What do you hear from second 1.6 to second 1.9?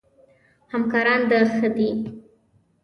دي؟